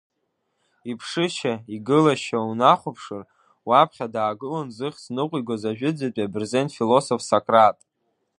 [0.91, 3.23] Иԥшышьа, игылашьа унахәаԥшыр,
[3.67, 7.77] уаԥхьа даагылон зыхьӡ ныҟәигоз ажәытәӡатәи абырзен философ Сократ.